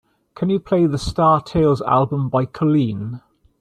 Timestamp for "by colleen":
2.27-3.21